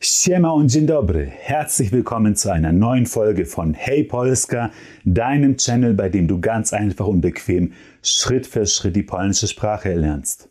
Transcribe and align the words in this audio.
Siema 0.00 0.52
und 0.52 0.70
dzień 0.70 0.86
dobry. 0.86 1.26
Herzlich 1.26 1.90
willkommen 1.90 2.36
zu 2.36 2.52
einer 2.52 2.72
neuen 2.72 3.06
Folge 3.06 3.46
von 3.46 3.74
Hey 3.74 4.04
Polska, 4.04 4.70
deinem 5.04 5.56
Channel, 5.56 5.94
bei 5.94 6.10
dem 6.10 6.26
du 6.26 6.40
ganz 6.40 6.72
einfach 6.72 7.06
und 7.06 7.20
bequem 7.20 7.72
Schritt 8.02 8.46
für 8.46 8.66
Schritt 8.66 8.96
die 8.96 9.02
polnische 9.02 9.48
Sprache 9.48 9.90
erlernst. 9.90 10.50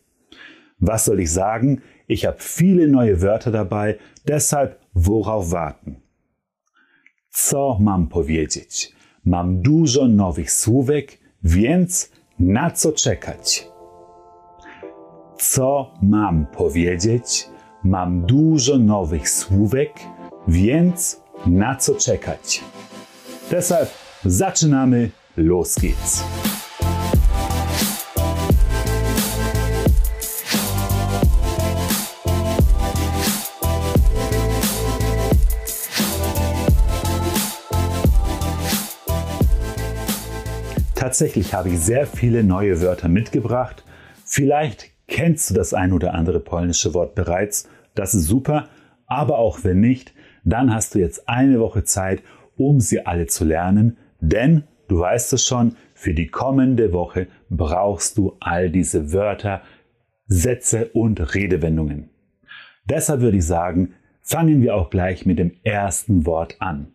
Was 0.80 1.04
soll 1.04 1.20
ich 1.20 1.30
sagen? 1.30 1.82
Ich 2.08 2.26
habe 2.26 2.36
viele 2.40 2.88
neue 2.88 3.22
Wörter 3.22 3.52
dabei, 3.52 3.98
deshalb 4.26 4.80
worauf 4.94 5.52
warten? 5.52 5.96
Co 7.30 7.78
mam 7.80 8.08
powiedzieć? 8.08 8.92
Mam 9.24 9.62
dużo 9.62 10.08
nowych 10.08 10.52
słówek, 10.52 11.18
więc 11.42 12.10
na 12.38 12.70
co 12.70 12.92
czekać? 12.92 13.68
Co 15.38 15.94
mam 16.02 16.46
powiedzieć? 16.46 17.53
Mam 17.84 18.26
dużo 18.26 18.78
nowych 18.78 19.30
słówek, 19.30 19.92
więc 20.48 21.20
na 21.46 21.76
co 21.76 21.94
czekać? 21.94 22.60
Deshalb 23.50 23.90
zaczynamy, 24.24 25.10
los 25.36 25.78
geht's. 25.78 26.22
Tatsächlich 40.94 41.52
habe 41.52 41.68
ich 41.68 41.78
sehr 41.78 42.06
viele 42.06 42.42
neue 42.42 42.76
Wörter 42.76 43.08
mitgebracht. 43.08 43.84
Vielleicht 44.24 44.90
kennst 45.06 45.50
du 45.50 45.54
das 45.54 45.74
ein 45.74 45.92
oder 45.92 46.14
andere 46.14 46.40
polnische 46.40 46.94
Wort 46.94 47.14
bereits. 47.14 47.68
Das 47.94 48.14
ist 48.14 48.26
super. 48.26 48.68
Aber 49.06 49.38
auch 49.38 49.64
wenn 49.64 49.80
nicht, 49.80 50.14
dann 50.44 50.72
hast 50.72 50.94
du 50.94 50.98
jetzt 50.98 51.28
eine 51.28 51.60
Woche 51.60 51.84
Zeit, 51.84 52.22
um 52.56 52.80
sie 52.80 53.06
alle 53.06 53.26
zu 53.26 53.44
lernen. 53.44 53.96
Denn 54.20 54.64
du 54.88 55.00
weißt 55.00 55.32
es 55.32 55.46
schon, 55.46 55.76
für 55.94 56.14
die 56.14 56.28
kommende 56.28 56.92
Woche 56.92 57.28
brauchst 57.50 58.18
du 58.18 58.36
all 58.40 58.70
diese 58.70 59.12
Wörter, 59.12 59.62
Sätze 60.26 60.90
und 60.92 61.34
Redewendungen. 61.34 62.10
Deshalb 62.84 63.20
würde 63.20 63.38
ich 63.38 63.46
sagen, 63.46 63.94
fangen 64.20 64.62
wir 64.62 64.74
auch 64.74 64.90
gleich 64.90 65.26
mit 65.26 65.38
dem 65.38 65.52
ersten 65.62 66.26
Wort 66.26 66.56
an. 66.60 66.92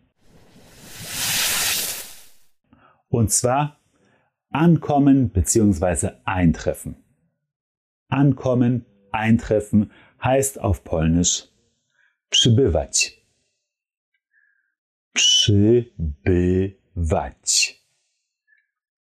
Und 3.08 3.30
zwar 3.30 3.80
Ankommen 4.52 5.30
bzw. 5.30 6.10
eintreffen. 6.24 6.96
Ankommen, 8.08 8.84
eintreffen 9.12 9.92
heißt 10.22 10.58
auf 10.60 10.84
Polnisch 10.84 11.48
przybywać. 12.30 13.20
Przybywać. 15.12 16.20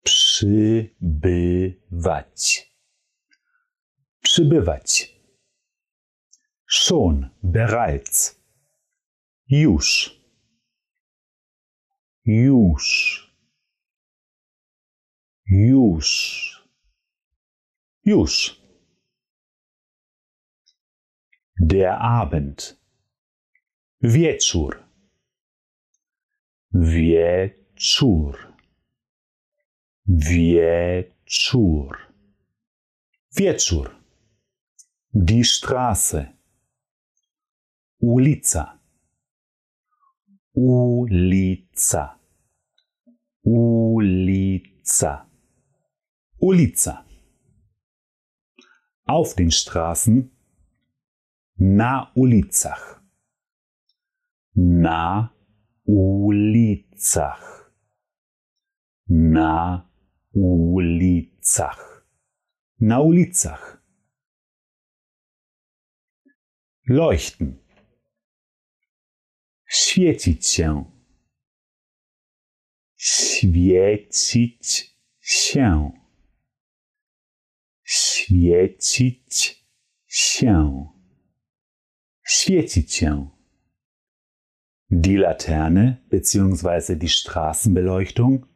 Przybywać. 0.03 1.17
Przybywać. 4.21 5.17
Schon, 6.69 7.29
bereits. 7.43 8.35
Już. 9.49 10.17
Już. 12.25 12.85
Już. 15.45 16.67
Już. 18.05 18.61
Der 21.59 21.99
Abend. 21.99 22.77
Wieczór. 23.99 24.83
Wieczór. 26.71 28.53
Wieczór. 30.05 31.97
Wieczór. 33.31 33.95
Die 35.13 35.43
Straße. 35.43 36.33
Ulica. 37.99 38.79
Ulica. 40.53 42.19
Ulica. 43.41 45.27
Ulica. 46.39 47.05
Auf 49.05 49.33
den 49.33 49.49
Straßen. 49.49 50.36
Na 51.59 52.11
ulicach. 52.15 53.03
Na 54.55 55.29
ulicach. 55.85 57.73
Na 59.09 59.89
ulicach. 60.33 62.07
Na 62.79 62.99
ulicach. 62.99 63.83
Leuchten. 66.87 67.57
Świecić 69.67 70.47
się. 70.47 70.91
Świecić 72.95 74.67
się. 75.19 75.91
Świecić 77.83 79.65
się. 80.07 80.96
Świecić 82.47 82.93
się. 82.93 83.29
Die 84.89 85.19
Laterne 85.19 85.97
bzw. 86.09 86.95
die 86.95 87.09
Straßenbeleuchtung. 87.09 88.47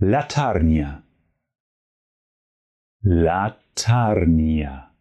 Latarnia. 0.00 1.02
Latarnia. 3.04 4.94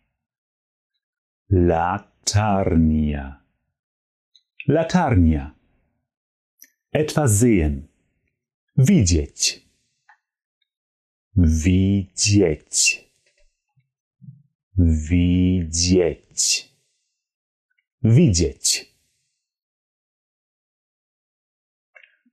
Latarnia. 1.50 3.42
Latarnia. 4.68 5.56
Etwas 6.92 7.40
sehen. 7.40 7.88
Widzieć. 8.78 9.68
Widzieć. 11.36 13.06
Widzieć. 14.78 16.75
Widzieć. 18.06 18.96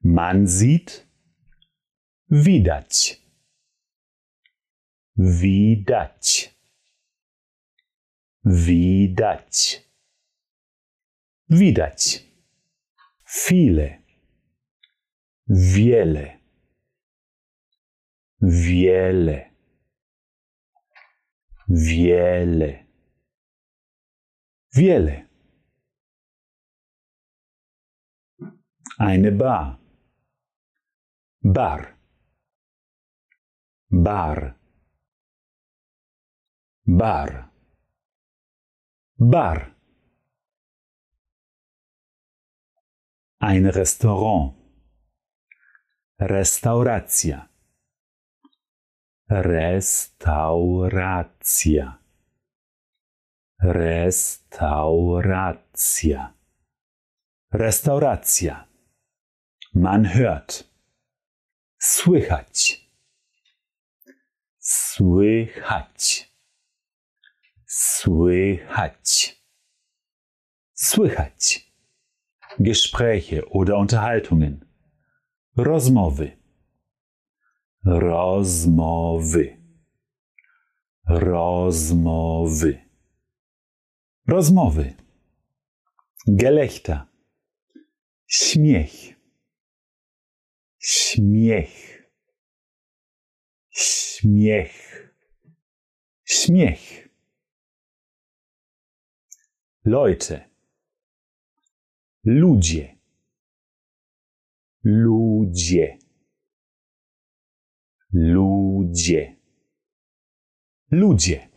Man 0.05 0.47
sieht. 0.47 1.07
Widać. 2.31 3.23
Widać. 5.17 6.55
Widać. 8.45 9.83
Widać. 11.49 12.27
Viele. 13.49 14.03
Wiele. 15.49 16.39
Wiele. 18.41 19.51
Wiele. 21.69 22.87
Wiele. 24.75 25.32
Eine 29.03 29.33
Bar. 29.33 29.81
Bar. 31.41 31.99
Bar. 33.91 34.55
Bar. 36.87 37.51
Bar. 39.19 39.75
Ein 43.41 43.67
Restaurant. 43.67 44.55
Restauracja. 46.21 47.49
Restauracja. 49.29 50.29
Restauracja. 53.59 54.35
Restauracja. 57.51 58.72
Man 59.75 60.05
hört. 60.05 60.65
Słychać. 61.79 62.91
Słychać. 64.59 66.33
Słychać. 67.67 69.43
Słychać. 70.75 71.73
Gespräche 72.59 73.47
oder 73.47 73.77
Unterhaltungen. 73.77 74.61
Rozmowy. 75.57 76.37
Rozmowy. 77.85 79.57
Rozmowy. 81.09 82.79
Rozmowy. 84.27 84.95
Gelächter. 86.27 87.07
Śmiech. 88.27 89.22
Śmiech. 91.13 92.09
Śmiech. 93.71 94.77
Śmiech. 96.25 97.09
Leute. 99.85 100.51
Ludzie. 102.25 102.99
Ludzie. 104.85 105.99
Ludzie. 108.13 109.37
Ludzie. 110.91 111.49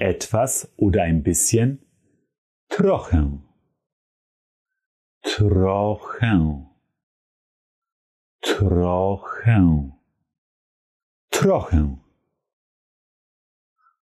Etwas 0.00 0.74
oder 0.76 1.02
ein 1.02 1.22
bisschen. 1.22 1.78
Trochę. 2.68 3.38
Trochę. 5.22 6.69
Trochę. 8.58 9.90
Trochę. 11.30 11.96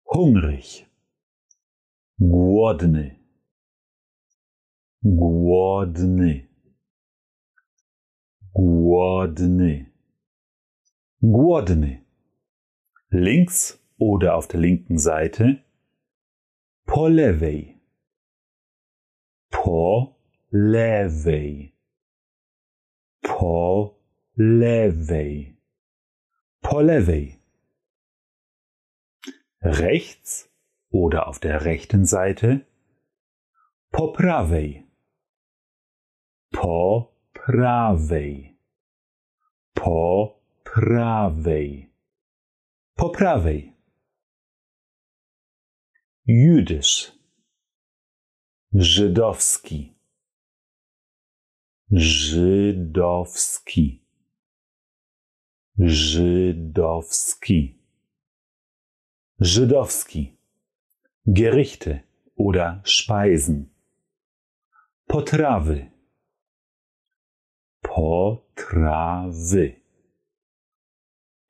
Hungrig. 0.02 0.88
Głodny. 2.18 3.18
Głodny. 5.02 6.48
Głodny. 8.54 9.92
Głodny. 11.22 12.04
Links 13.12 13.78
oder 13.98 14.32
auf 14.32 14.48
der 14.48 14.60
linken 14.60 14.98
Seite. 14.98 15.54
Po 16.84 17.08
lewej. 17.08 17.80
Po 19.50 20.16
lewej. 20.52 21.76
Po 23.22 23.97
lewej. 24.38 25.56
Po 26.60 26.80
lewej. 26.80 27.42
Rechts 29.62 30.48
oder 30.90 31.26
auf 31.26 31.40
der 31.40 31.64
rechten 31.64 32.06
Seite. 32.06 32.60
Po 33.90 34.12
prawej. 34.12 34.86
Po 36.52 37.12
prawej. 37.32 38.58
Po 39.74 40.40
prawej. 40.64 41.90
Po 42.94 43.10
prawej. 43.10 43.72
Jüdisch. 46.26 47.12
Żydowski. 48.72 49.94
Żydowski. 51.90 52.68
Żydowski. 55.80 57.78
Żydowski. 59.40 60.36
Gerichte 61.26 62.00
oder 62.36 62.82
Speisen. 62.84 63.68
Potrawy. 65.06 65.90
Potrawy. 67.80 69.80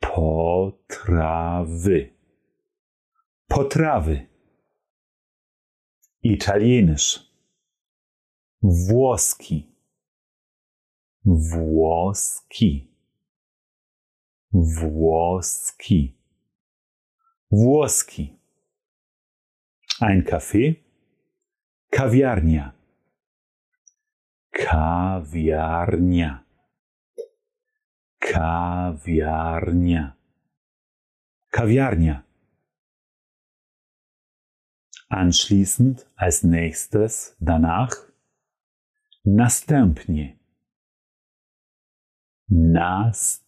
Potrawy. 0.00 2.10
Potrawy. 3.46 4.26
Italienisch. 6.22 7.32
Włoski. 8.62 9.72
Włoski. 11.24 12.87
Włoski. 14.52 16.16
Włoski. 17.50 18.38
Ein 20.00 20.24
Kaffee. 20.24 20.84
Kawiarnia. 21.90 22.72
Kawiarnia. 24.50 26.44
Kawiarnia. 28.18 30.16
Kawiarnia. 31.50 32.24
Anschließend 35.10 36.06
als 36.16 36.42
nächstes 36.42 37.36
danach 37.40 38.12
następnie. 39.24 40.38
Następnie. 42.48 43.47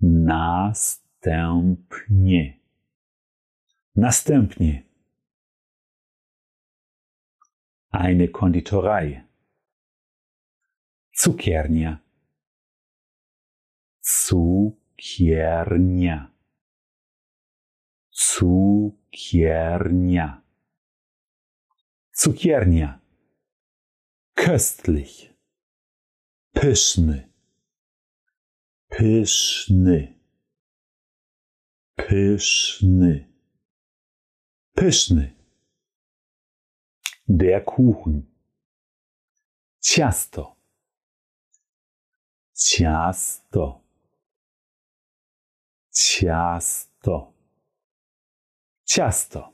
Następnie. 0.00 2.60
Następnie. 3.96 4.82
Eine 7.92 8.28
Konditorei. 8.28 9.22
Cukiernia. 11.12 11.98
Cukiernia. 14.00 16.30
Cukiernia. 18.10 20.42
Cukiernia. 22.12 23.00
Köstlich. 24.34 25.35
Pyszny. 26.56 27.30
Pyszny. 28.88 30.20
Pyszny. 31.96 33.28
Pyszny. 34.74 35.36
Der 37.28 37.64
Kuchen. 37.64 38.22
Ciasto. 39.80 40.56
Ciasto. 42.54 43.82
Ciasto. 45.90 47.34
Ciasto. 48.86 49.52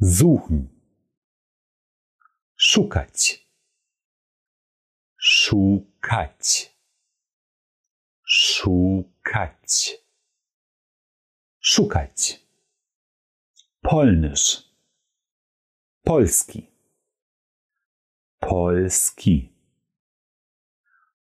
Suchen. 0.00 0.68
Szukać. 2.56 3.47
Szukać. 5.30 6.76
Szukać. 8.24 9.94
Szukać. 11.60 12.46
Polnisch. 13.82 14.62
Polski. 16.04 16.70
Polski. 18.40 19.52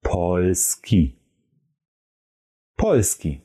Polski. 0.02 1.20
Polski. 2.76 3.42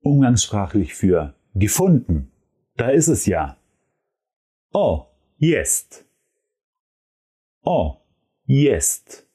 Umgangssprachlich 0.00 0.94
für 0.94 1.34
gefunden. 1.54 2.32
Da 2.76 2.90
ist 2.90 3.08
es 3.08 3.26
ja. 3.26 3.56
O, 4.72 5.14
jest. 5.38 6.13
O, 7.64 8.06
jest. 8.46 9.28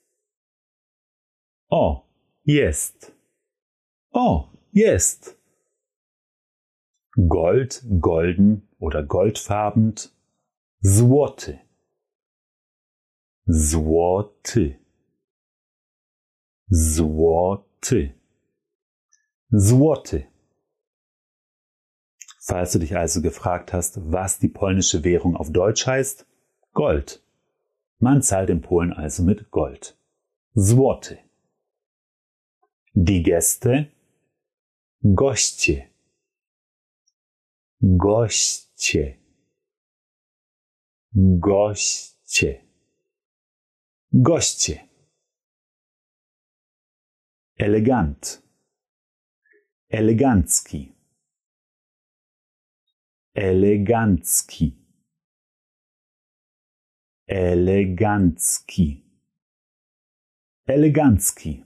O, 1.69 2.07
jest. 2.45 3.11
O, 4.11 4.53
jest. 4.73 5.39
Gold, 7.17 7.81
golden 7.85 8.61
oder 8.79 9.07
goldfarbend. 9.07 10.13
Złoty. 10.81 11.59
Złoty. 13.47 14.79
Złoty. 16.69 18.13
Złoty. 19.51 20.23
Falls 22.41 22.73
du 22.73 22.79
dich 22.79 22.95
also 22.95 23.21
gefragt 23.21 23.73
hast, 23.73 23.99
was 24.11 24.39
die 24.39 24.49
polnische 24.49 25.03
Währung 25.03 25.35
auf 25.35 25.51
Deutsch 25.51 25.85
heißt, 25.85 26.25
Gold. 26.73 27.21
Man 27.99 28.21
zahlt 28.21 28.49
in 28.49 28.61
Polen 28.61 28.93
also 28.93 29.23
mit 29.23 29.51
Gold. 29.51 29.97
Złoty. 30.55 31.17
Die 32.95 33.23
Gäste, 33.23 33.85
goście. 35.03 35.89
Goście. 37.81 39.17
Goście. 41.13 42.61
Goście. 44.11 44.87
Elegant. 47.57 48.41
Elegancki. 49.89 50.99
elegancki, 53.39 54.78
elegancki, 57.29 59.03
elegancki. 60.65 61.63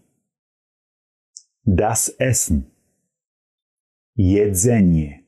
Das 1.65 2.09
Essen, 2.09 2.69
jedzenie, 4.15 5.23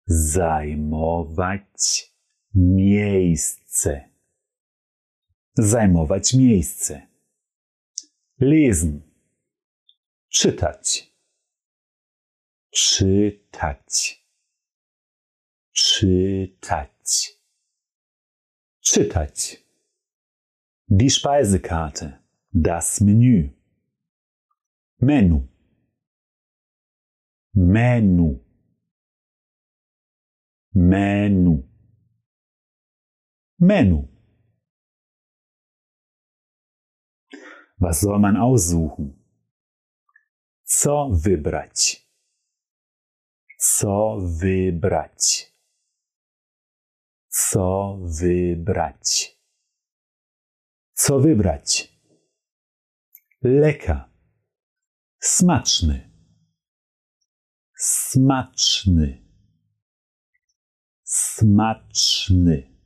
zajmować 0.06 2.14
miejsce, 2.56 4.10
zajmować 5.54 6.34
miejsce, 6.34 7.08
lesen, 8.40 9.02
czytać, 10.30 11.14
czytać, 12.72 14.26
czytać, 15.72 17.42
czytać. 18.82 19.64
Die 20.88 21.10
Speisekarte, 21.10 22.20
das 22.54 23.02
Menü. 23.02 23.50
Menu. 25.02 25.51
Menu. 27.54 28.40
Menu. 30.74 31.64
Menu. 33.60 34.08
Was 37.80 38.00
soll 38.02 38.20
man 38.20 38.38
aussuchen? 38.38 39.22
Co 40.64 41.10
wybrać? 41.24 42.08
Co 43.58 44.18
wybrać? 44.40 45.54
Co 47.28 47.98
wybrać? 48.20 49.40
Co 50.94 51.20
wybrać? 51.20 51.98
Leka. 53.42 54.10
Smaczny. 55.20 56.11
Smaczny. 57.84 59.26
Smaczny. 61.04 62.78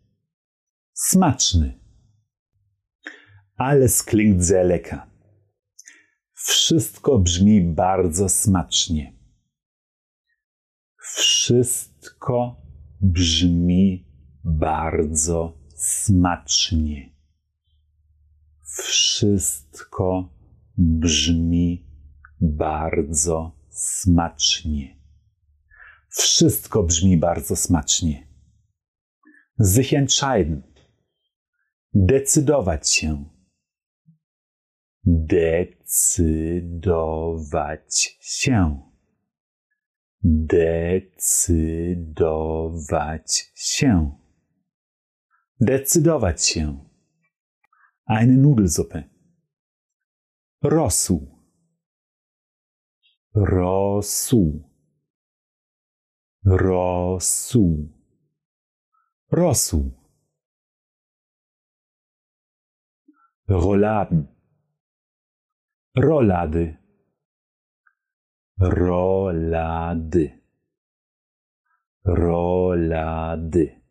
Smaczny. 0.93 1.79
Alles 3.57 4.03
klingt 4.03 4.45
sehr 4.45 4.65
lecker. 4.65 5.01
Wszystko 6.33 7.19
brzmi 7.19 7.61
bardzo 7.61 8.29
smacznie. 8.29 9.13
Wszystko 10.97 12.61
brzmi 13.01 14.07
bardzo 14.43 15.57
smacznie. 15.75 17.15
Wszystko 18.63 20.33
brzmi 20.77 21.85
bardzo 22.41 23.54
smacznie. 23.75 24.99
Wszystko 26.09 26.83
brzmi 26.83 27.17
bardzo 27.17 27.55
smacznie. 27.55 28.27
Sich 29.59 29.93
entscheiden. 29.93 30.63
Decydować 31.93 32.89
się. 32.89 33.25
Decydować 35.03 35.77
się. 38.21 38.81
Decydować 40.23 41.11
się. 43.55 44.11
Decydować 45.59 46.45
się. 46.45 46.85
Eine 48.07 48.37
Nudelsuppe. 48.37 49.03
Rosół. 50.63 51.34
Rosół. 53.35 54.69
Rosół. 56.45 57.91
Rosół. 59.31 59.91
Rouladen. 63.47 64.27
Rolady. 65.95 66.77
Rolady. 68.59 70.41
Rolady. 72.05 73.81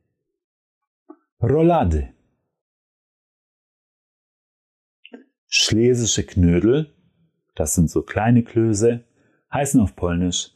Rolady. 1.40 2.14
Schlesische 5.46 6.24
Knödel, 6.24 6.94
das 7.54 7.74
sind 7.74 7.90
so 7.90 8.02
kleine 8.02 8.42
Klöße, 8.42 9.04
heißen 9.54 9.80
auf 9.80 9.94
Polnisch 9.94 10.50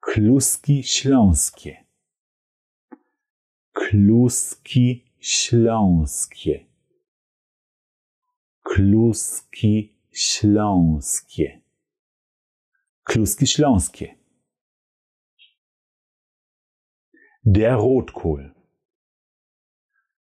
Kluski 0.00 0.82
Śląskie. 0.82 1.84
Kluski 3.72 5.12
Śląskie. 5.18 6.66
Kluski 8.62 9.98
Śląskie. 10.12 11.60
Kluski 13.04 13.46
Śląskie. 13.46 14.18
Der 17.44 17.76
Rotkohl. 17.76 18.54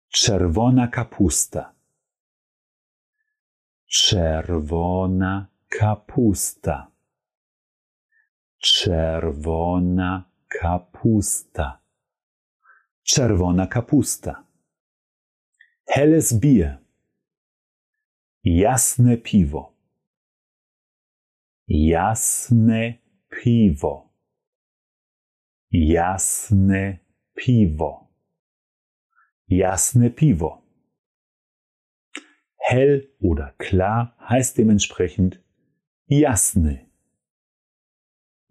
Czerwona 0.09 0.89
kapusta. 0.89 1.75
Czerwona 3.87 5.47
kapusta. 5.69 6.94
Czerwona 8.65 10.25
kapusta. 10.49 11.83
Czerwona 13.03 13.67
kapusta. 13.67 14.45
Helles 15.87 16.33
Bier. 16.33 16.79
Jasne 18.45 19.17
piwo. 19.17 19.77
Jasne 21.69 22.99
piwo. 23.29 24.15
Jasne 25.71 26.99
piwo. 27.35 28.09
Jasne 29.47 30.11
piwo. 30.11 30.63
Hell 32.57 33.15
oder 33.21 33.53
klar 33.59 34.17
heißt 34.31 34.57
dementsprechend 34.57 35.43
jasny. 36.07 36.94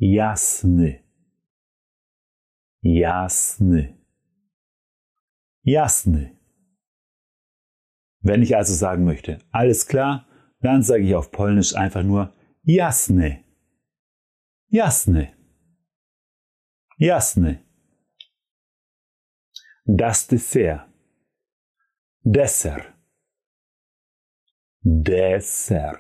Jasny. 0.04 1.02
Jasny. 2.82 3.96
Jasny. 5.64 6.38
Wenn 8.20 8.42
ich 8.42 8.56
also 8.58 8.74
sagen 8.74 9.06
möchte, 9.06 9.40
alles 9.52 9.88
klar, 9.88 10.28
dann 10.60 10.84
sage 10.84 11.04
ich 11.04 11.16
auf 11.16 11.32
Polnisch 11.32 11.74
einfach 11.76 12.04
nur 12.04 12.34
jasne. 12.64 13.46
Jasne. 14.68 15.34
Jasne. 16.98 17.64
Das 19.86 20.28
Dessert. 20.28 20.86
Dessert. 22.24 22.94
Dessert. 24.82 26.00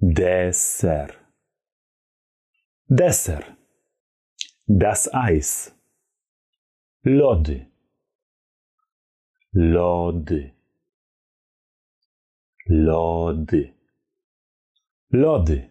Deser. 0.00 1.19
Deser. 2.92 3.56
Das 4.66 5.08
Eis. 5.14 5.72
Lody. 7.04 7.68
Lody. 9.52 10.52
Lody. 12.66 13.74
Lody. 15.12 15.70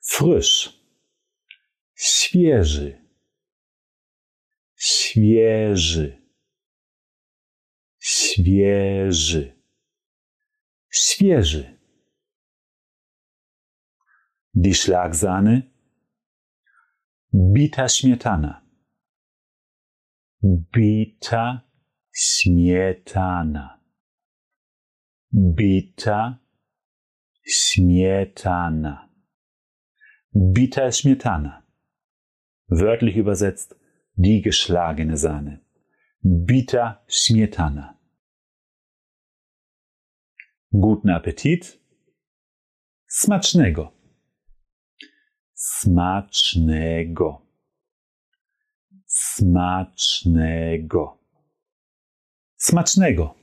Frisch. 0.00 0.72
Świeży. 1.94 3.04
Świeży. 4.76 6.22
Świeży. 7.98 9.62
Świeży. 10.90 11.79
Die 14.52 14.74
Schlagsahne. 14.74 15.62
Bita 17.32 17.88
śmietana. 17.88 18.62
Bita 20.42 21.62
śmietana. 22.12 23.80
Bita 25.32 26.38
śmietana. 27.44 29.08
Bita 30.34 30.92
śmietana. 30.92 31.66
Wörtlich 32.68 33.16
übersetzt 33.16 33.76
die 34.14 34.42
geschlagene 34.42 35.16
Sahne. 35.16 35.60
Bita 36.22 37.04
śmietana. 37.08 37.98
Guten 40.72 41.10
Appetit. 41.10 41.80
Smacznego. 43.06 43.99
Smacznego. 45.62 47.42
Smacznego. 49.06 51.18
Smacznego. 52.56 53.34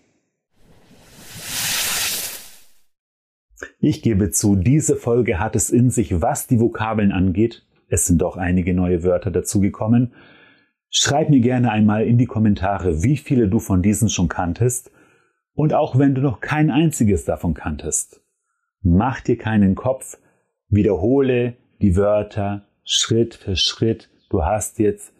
Ich 3.79 4.01
gebe 4.01 4.31
zu, 4.31 4.55
diese 4.55 4.95
Folge 4.95 5.39
hat 5.39 5.55
es 5.55 5.69
in 5.69 5.91
sich, 5.91 6.19
was 6.19 6.47
die 6.47 6.59
Vokabeln 6.59 7.11
angeht. 7.11 7.67
Es 7.87 8.07
sind 8.07 8.19
doch 8.19 8.35
einige 8.35 8.73
neue 8.73 9.03
Wörter 9.03 9.29
dazugekommen. 9.29 10.15
Schreib 10.89 11.29
mir 11.29 11.41
gerne 11.41 11.69
einmal 11.69 12.07
in 12.07 12.17
die 12.17 12.25
Kommentare, 12.25 13.03
wie 13.03 13.17
viele 13.17 13.47
du 13.47 13.59
von 13.59 13.83
diesen 13.83 14.09
schon 14.09 14.27
kanntest. 14.27 14.89
Und 15.53 15.75
auch 15.75 15.99
wenn 15.99 16.15
du 16.15 16.21
noch 16.21 16.39
kein 16.39 16.71
einziges 16.71 17.25
davon 17.25 17.53
kanntest, 17.53 18.23
mach 18.81 19.21
dir 19.21 19.37
keinen 19.37 19.75
Kopf, 19.75 20.17
wiederhole 20.69 21.57
die 21.81 21.95
Wörter 21.95 22.67
Schritt 22.83 23.35
für 23.35 23.55
Schritt. 23.55 24.09
Du 24.29 24.43
hast 24.43 24.79
jetzt 24.79 25.13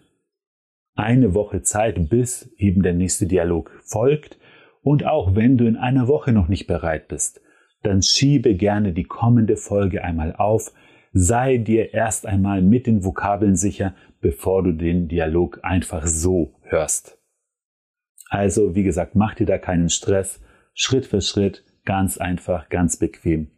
eine 0.96 1.34
Woche 1.34 1.62
Zeit, 1.62 2.10
bis 2.10 2.52
eben 2.58 2.82
der 2.82 2.94
nächste 2.94 3.28
Dialog 3.28 3.72
folgt. 3.84 4.38
Und 4.82 5.06
auch 5.06 5.36
wenn 5.36 5.58
du 5.58 5.68
in 5.68 5.76
einer 5.76 6.08
Woche 6.08 6.32
noch 6.32 6.48
nicht 6.48 6.66
bereit 6.66 7.08
bist, 7.08 7.42
dann 7.84 8.02
schiebe 8.02 8.56
gerne 8.56 8.94
die 8.94 9.04
kommende 9.04 9.58
Folge 9.58 10.04
einmal 10.04 10.36
auf. 10.36 10.72
Sei 11.14 11.58
dir 11.58 11.94
erst 11.94 12.26
einmal 12.26 12.62
mit 12.62 12.88
den 12.88 13.04
Vokabeln 13.04 13.56
sicher, 13.56 13.96
bevor 14.22 14.64
du 14.64 14.72
den 14.72 15.08
Dialog 15.08 15.60
einfach 15.64 16.06
so 16.06 16.56
hörst. 16.64 17.18
Also, 18.30 18.76
wie 18.76 18.84
gesagt, 18.84 19.16
mach 19.16 19.36
dir 19.36 19.46
da 19.46 19.58
keinen 19.58 19.90
Stress. 19.90 20.42
Schritt 20.74 21.06
für 21.06 21.22
Schritt, 21.22 21.64
ganz 21.86 22.18
einfach, 22.18 22.70
ganz 22.70 22.98
bequem. 22.98 23.52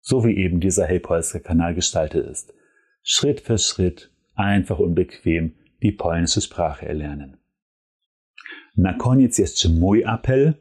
So 0.00 0.24
wie 0.24 0.36
eben 0.36 0.60
dieser 0.60 0.86
Hey 0.86 0.98
Polska 0.98 1.38
Kanal 1.38 1.74
gestaltet 1.74 2.26
ist. 2.26 2.54
Schritt 3.02 3.40
für 3.40 3.58
Schritt, 3.58 4.10
einfach 4.34 4.78
und 4.78 4.94
bequem 4.94 5.54
die 5.82 5.92
polnische 5.92 6.40
Sprache 6.40 6.86
erlernen. 6.86 7.36
Na 8.74 8.94
koniec 8.94 9.38
jeszcze 9.38 9.68
mój 9.68 10.04
apel. 10.04 10.54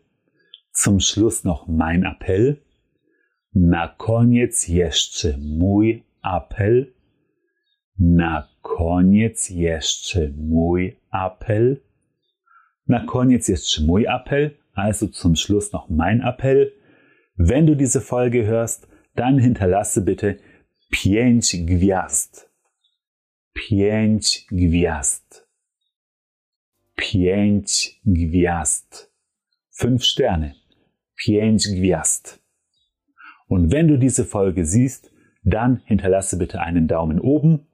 Zum 0.71 0.99
Schluss 0.99 1.43
noch 1.43 1.67
mein 1.67 2.03
Appell. 2.03 2.57
Na 3.53 3.87
koniec 3.87 4.67
jeszcze 4.67 5.37
mój 5.37 6.03
apel. 6.21 6.93
Na 7.97 8.47
koniec 8.61 9.49
jeszcze 9.49 10.29
mój 10.37 10.97
Appell. 11.11 11.81
Na 12.87 13.05
koniec 13.05 13.47
jeszcze 13.47 13.83
mój 13.83 14.05
Appell, 14.05 14.51
also 14.73 15.07
zum 15.07 15.35
Schluss 15.35 15.71
noch 15.71 15.89
mein 15.89 16.21
Appell. 16.21 16.71
Wenn 17.37 17.67
du 17.67 17.75
diese 17.75 18.01
Folge 18.01 18.45
hörst, 18.45 18.88
dann 19.19 19.39
hinterlasse 19.39 20.01
bitte 20.01 20.37
pięć 20.91 21.65
gwiazd. 21.65 22.49
Pięć 23.53 24.47
gwiazd. 24.51 25.47
Pięć 26.95 28.01
gwiazd. 28.05 29.11
Fünf 29.71 30.03
Sterne. 30.03 30.53
Pięć 31.15 31.67
gwiazd. 31.67 32.39
Und 33.47 33.71
wenn 33.71 33.87
du 33.87 33.97
diese 33.97 34.25
Folge 34.25 34.65
siehst, 34.65 35.11
dann 35.43 35.81
hinterlasse 35.85 36.37
bitte 36.37 36.61
einen 36.61 36.87
Daumen 36.87 37.19
oben 37.19 37.67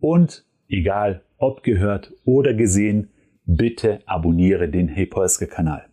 und 0.00 0.44
egal 0.68 1.22
ob 1.38 1.62
gehört 1.62 2.12
oder 2.24 2.54
gesehen, 2.54 3.10
bitte 3.44 4.00
abonniere 4.06 4.68
den 4.68 4.88
Hey 4.88 5.06
Polska 5.06 5.46
Kanal. 5.46 5.88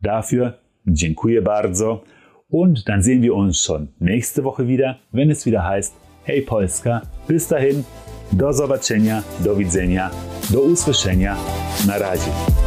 Dafür 0.00 0.52
dziękuję 0.86 1.42
bardzo 1.42 2.04
und 2.48 2.88
dann 2.88 3.02
sehen 3.02 3.22
wir 3.22 3.34
uns 3.34 3.62
schon 3.62 3.88
nächste 3.98 4.44
Woche 4.44 4.68
wieder, 4.68 4.98
wenn 5.12 5.30
es 5.30 5.46
wieder 5.46 5.64
heißt 5.64 5.94
Hey 6.24 6.40
Polska. 6.40 7.02
Bis 7.28 7.46
dahin, 7.48 7.84
do 8.32 8.52
zobaczenia, 8.52 9.22
do 9.44 9.56
widzenia, 9.56 10.10
do 10.52 10.60
usłyszenia, 10.62 11.36
na 11.86 11.98
razie. 11.98 12.65